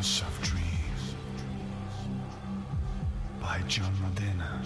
[0.00, 1.14] House of Dreams
[3.38, 4.62] by John Modena.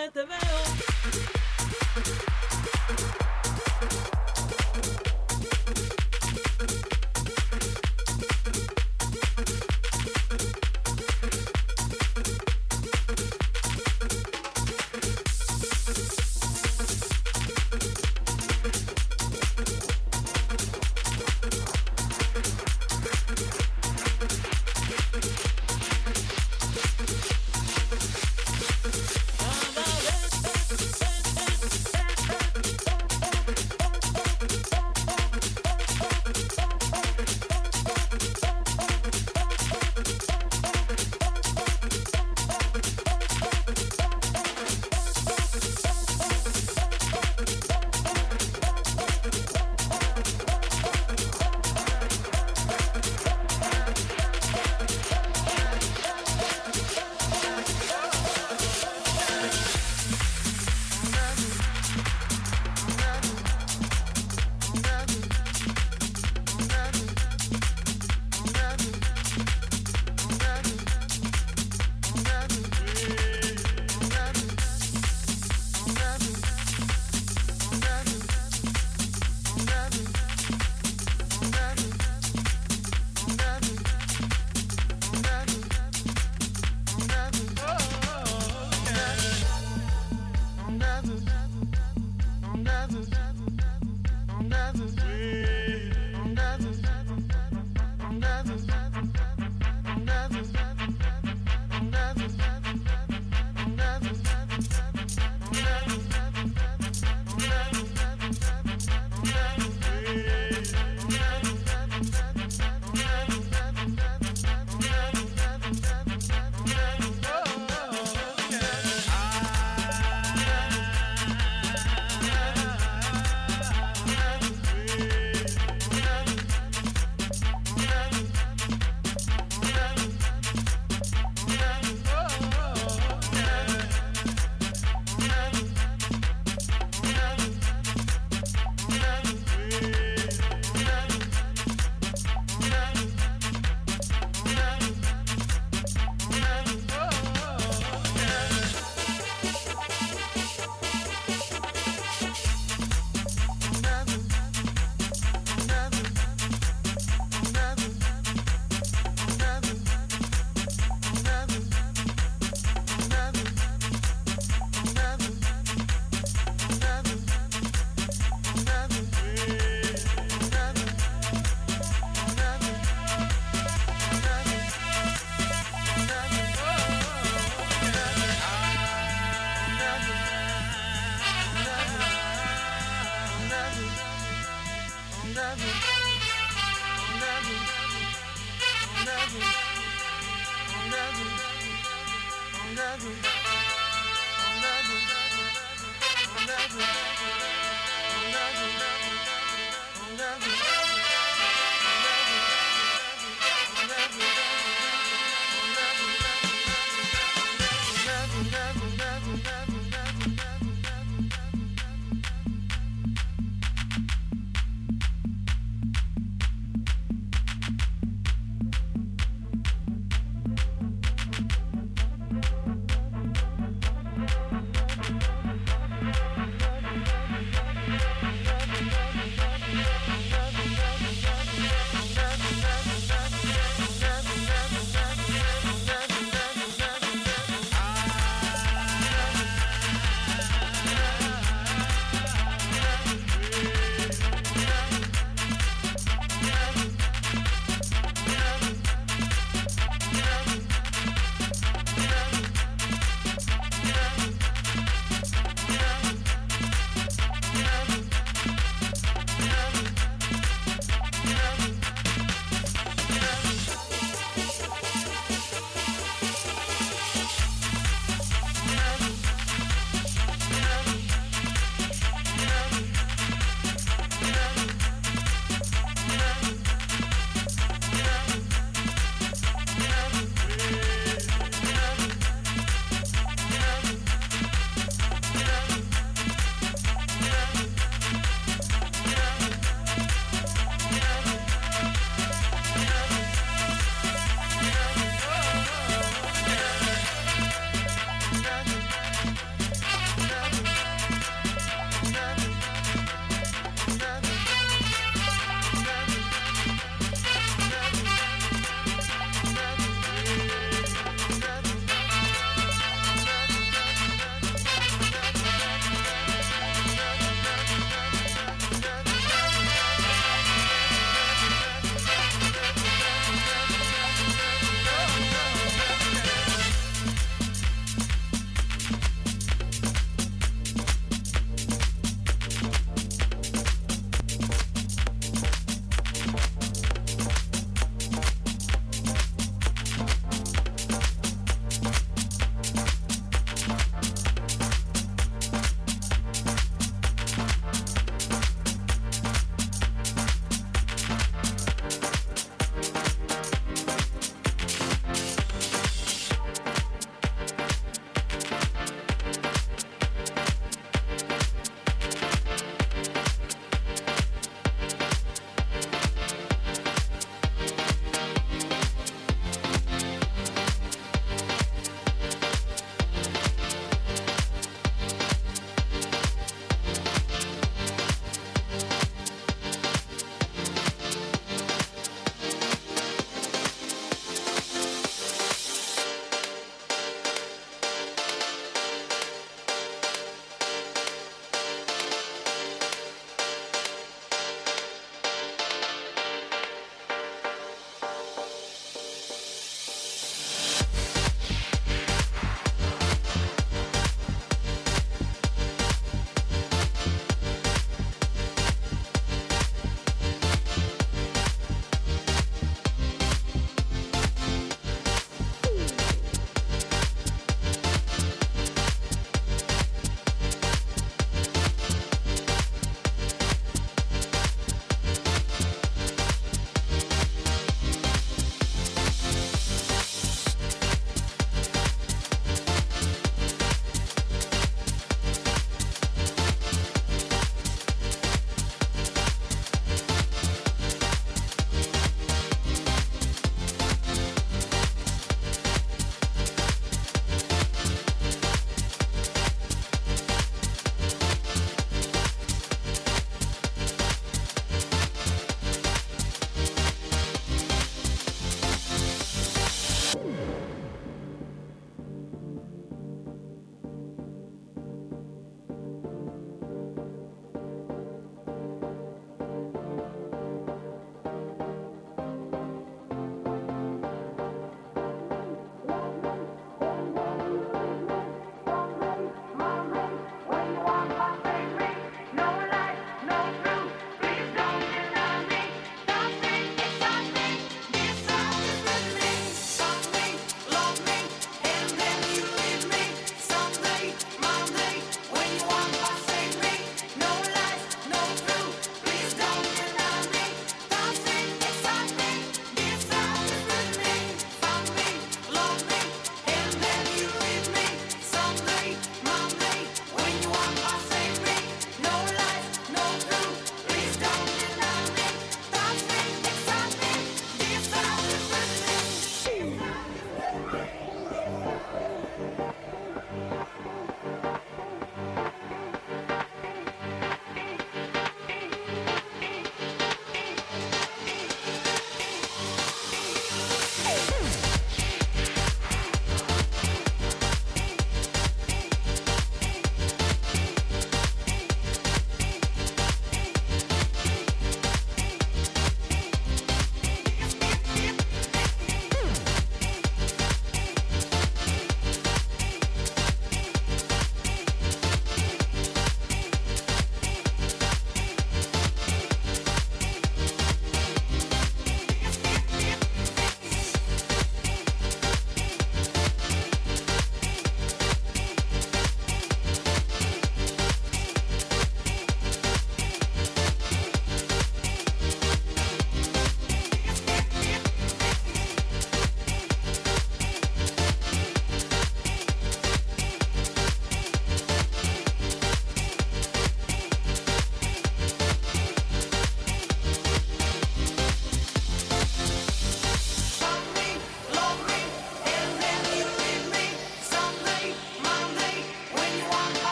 [0.00, 0.49] at the back.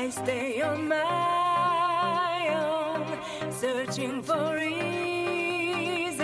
[0.00, 3.04] I stay on my own,
[3.50, 6.22] searching for reason.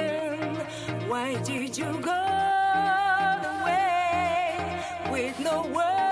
[1.08, 2.12] Why did you go
[3.42, 4.78] away
[5.10, 6.03] with no word?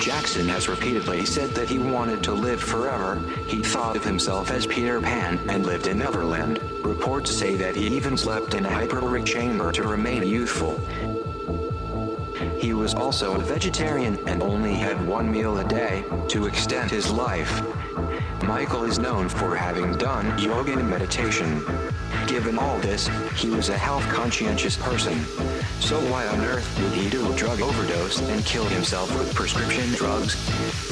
[0.00, 3.22] Jackson has repeatedly said that he wanted to live forever.
[3.46, 6.58] He thought of himself as Peter Pan and lived in Neverland.
[6.82, 10.78] Reports say that he even slept in a hyperbaric chamber to remain youthful.
[12.58, 17.10] He was also a vegetarian and only had one meal a day to extend his
[17.10, 17.62] life.
[18.42, 21.62] Michael is known for having done yoga and meditation.
[22.26, 25.18] Given all this, he was a health conscientious person.
[25.80, 29.88] So why on earth would he do a drug overdose and kill himself with prescription
[29.94, 30.36] drugs?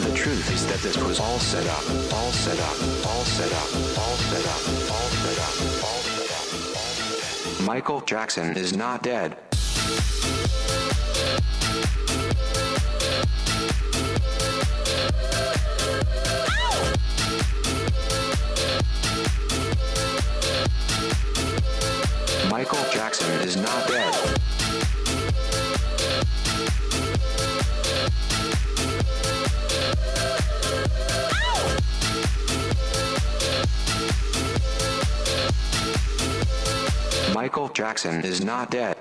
[0.05, 1.85] The truth is that this was all set up,
[2.15, 5.85] all set up, all set up, all set up, all set up, all set up,
[5.85, 7.67] all set up.
[7.67, 9.37] Michael Jackson is not dead.
[22.51, 24.38] Michael Jackson is not dead.
[37.43, 38.97] Michael Jackson is not dead.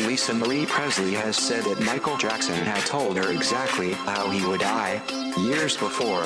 [0.00, 4.58] Lisa Marie Presley has said that Michael Jackson had told her exactly how he would
[4.58, 5.00] die
[5.38, 6.24] years before.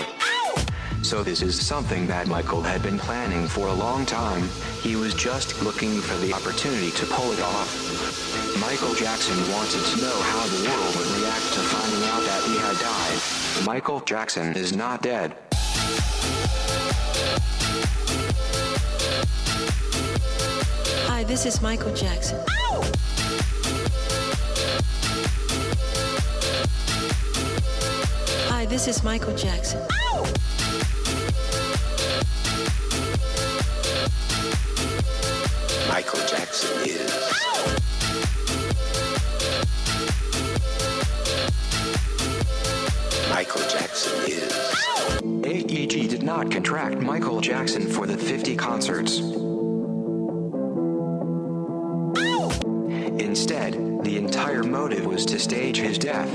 [1.02, 4.48] So this is something that Michael had been planning for a long time.
[4.80, 7.68] He was just looking for the opportunity to pull it off.
[8.58, 12.56] Michael Jackson wanted to know how the world would react to finding out that he
[12.56, 13.66] had died.
[13.66, 15.36] Michael Jackson is not dead.
[21.24, 22.38] Hi, this is Michael Jackson.
[28.50, 29.80] Hi, this is Michael Jackson.
[35.88, 37.32] Michael Jackson is.
[43.30, 44.74] Michael Jackson is.
[45.46, 49.43] AEG did not contract Michael Jackson for the 50 concerts.
[55.14, 56.28] Was to stage his death.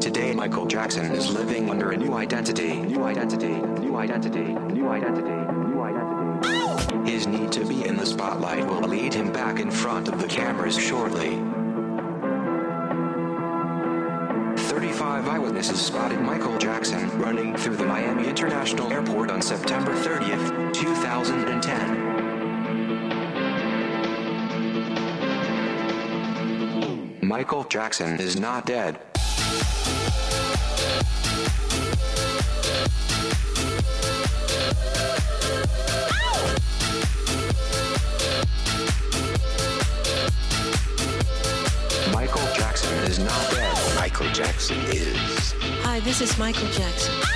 [0.00, 4.42] Today, Michael Jackson is living under a new identity, new identity, new identity,
[4.74, 5.30] new identity,
[5.70, 7.08] new identity.
[7.08, 10.26] His need to be in the spotlight will lead him back in front of the
[10.26, 11.36] cameras shortly.
[14.56, 21.97] 35 eyewitnesses spotted Michael Jackson running through the Miami International Airport on September 30th, 2010.
[27.38, 28.98] Michael Jackson is not dead.
[42.12, 43.94] Michael Jackson is not dead.
[43.94, 45.54] Michael Jackson is.
[45.84, 47.27] Hi, this is Michael Jackson.